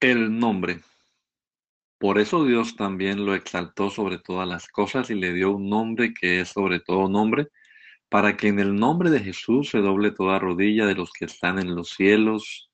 [0.00, 0.80] El nombre.
[1.98, 6.12] Por eso Dios también lo exaltó sobre todas las cosas y le dio un nombre
[6.12, 7.48] que es sobre todo nombre,
[8.10, 11.58] para que en el nombre de Jesús se doble toda rodilla de los que están
[11.58, 12.70] en los cielos,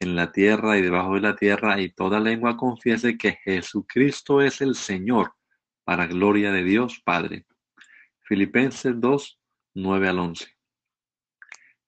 [0.00, 4.62] en la tierra y debajo de la tierra, y toda lengua confiese que Jesucristo es
[4.62, 5.34] el Señor,
[5.84, 7.44] para gloria de Dios Padre.
[8.22, 9.40] Filipenses 2,
[9.74, 10.46] 9 al 11.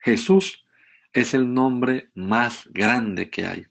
[0.00, 0.62] Jesús
[1.14, 3.66] es el nombre más grande que hay.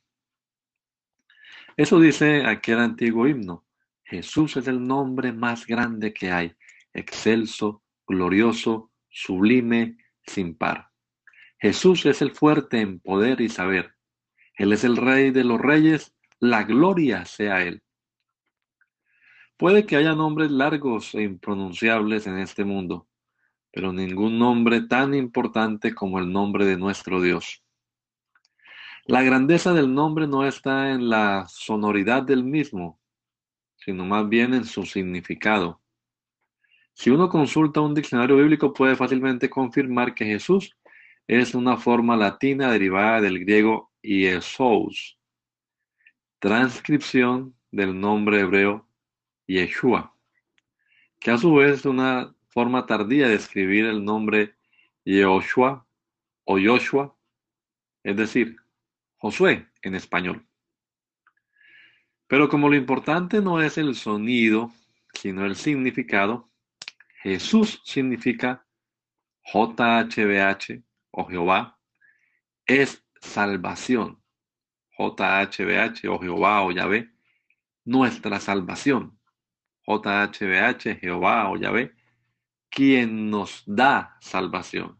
[1.76, 3.66] Eso dice aquel antiguo himno.
[4.04, 6.56] Jesús es el nombre más grande que hay,
[6.94, 10.90] excelso, glorioso, sublime, sin par.
[11.58, 13.96] Jesús es el fuerte en poder y saber.
[14.56, 17.82] Él es el rey de los reyes, la gloria sea Él.
[19.58, 23.08] Puede que haya nombres largos e impronunciables en este mundo,
[23.72, 27.63] pero ningún nombre tan importante como el nombre de nuestro Dios.
[29.06, 33.02] La grandeza del nombre no está en la sonoridad del mismo,
[33.76, 35.82] sino más bien en su significado.
[36.94, 40.78] Si uno consulta un diccionario bíblico puede fácilmente confirmar que Jesús
[41.28, 45.18] es una forma latina derivada del griego Iesous,
[46.40, 48.88] transcripción del nombre hebreo
[49.48, 50.16] Yeshua,
[51.20, 54.56] que a su vez es una forma tardía de escribir el nombre
[55.04, 55.86] Yehoshua
[56.46, 57.14] o Joshua,
[58.04, 58.63] es decir,
[59.24, 60.46] Josué en español.
[62.28, 64.70] Pero como lo importante no es el sonido,
[65.14, 66.52] sino el significado,
[67.22, 68.66] Jesús significa
[69.46, 71.80] JHBH o Jehová,
[72.66, 74.22] es salvación.
[74.98, 77.10] JHBH o Jehová o Yahvé,
[77.86, 79.18] nuestra salvación.
[79.88, 81.94] JHBH, Jehová o Yahvé,
[82.70, 85.00] quien nos da salvación.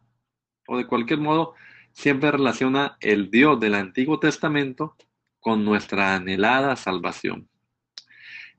[0.66, 1.56] O de cualquier modo,
[1.94, 4.96] siempre relaciona el Dios del Antiguo Testamento
[5.40, 7.48] con nuestra anhelada salvación.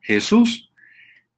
[0.01, 0.73] Jesús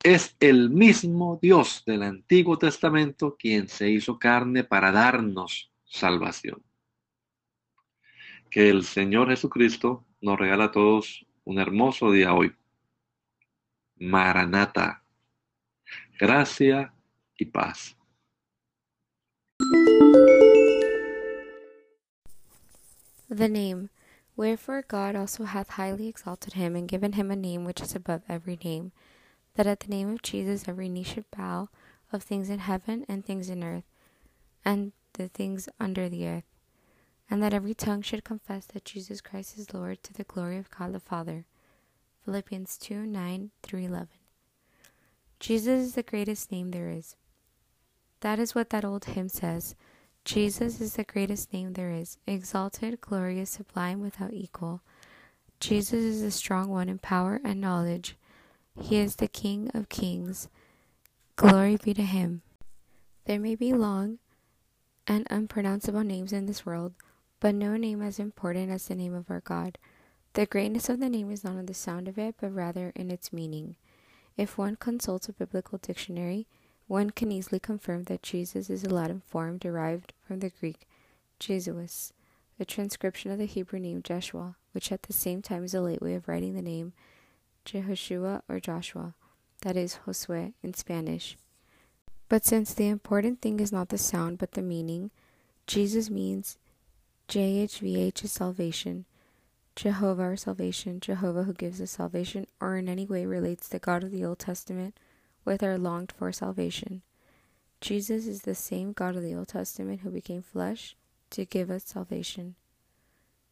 [0.02, 6.62] es el mismo Dios del Antiguo Testamento quien se hizo carne para darnos salvación.
[8.50, 12.54] Que el Señor Jesucristo nos regala a todos un hermoso día hoy.
[13.96, 15.02] Maranata.
[16.18, 16.92] Gracia
[17.36, 17.96] y paz.
[23.28, 23.90] The name.
[24.36, 28.22] Wherefore God also hath highly exalted him, and given him a name which is above
[28.28, 28.92] every name,
[29.54, 31.68] that at the name of Jesus every knee should bow,
[32.12, 33.84] of things in heaven and things in earth,
[34.64, 36.44] and the things under the earth,
[37.30, 40.70] and that every tongue should confess that Jesus Christ is Lord to the glory of
[40.70, 41.46] God the Father.
[42.24, 44.08] Philippians 2 9 through 11.
[45.40, 47.16] Jesus is the greatest name there is.
[48.20, 49.74] That is what that old hymn says.
[50.26, 54.80] Jesus is the greatest name there is, exalted, glorious, sublime, without equal.
[55.60, 58.16] Jesus is the strong one in power and knowledge.
[58.76, 60.48] He is the King of kings.
[61.36, 62.42] Glory be to him.
[63.26, 64.18] There may be long
[65.06, 66.94] and unpronounceable names in this world,
[67.38, 69.78] but no name as important as the name of our God.
[70.32, 73.12] The greatness of the name is not in the sound of it, but rather in
[73.12, 73.76] its meaning.
[74.36, 76.48] If one consults a biblical dictionary,
[76.86, 80.86] one can easily confirm that Jesus is a Latin form derived from the Greek
[81.38, 82.12] Jesus,
[82.58, 86.00] a transcription of the Hebrew name Jeshua, which at the same time is a late
[86.00, 86.92] way of writing the name
[87.64, 89.14] Jehoshua or Joshua,
[89.62, 91.36] that is, Josue in Spanish.
[92.28, 95.10] But since the important thing is not the sound but the meaning,
[95.66, 96.56] Jesus means
[97.28, 99.04] JHVH is salvation,
[99.74, 104.10] Jehovah salvation, Jehovah who gives us salvation, or in any way relates the God of
[104.10, 104.96] the Old Testament
[105.46, 107.00] with our longed for salvation.
[107.80, 110.96] Jesus is the same God of the Old Testament who became flesh
[111.30, 112.56] to give us salvation.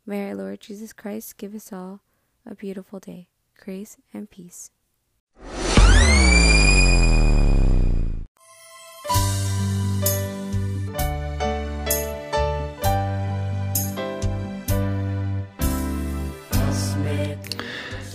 [0.05, 2.01] May our Lord Jesus Christ give us all
[2.45, 4.71] a beautiful day, grace and peace.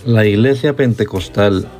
[0.06, 1.79] La Iglesia Pentecostal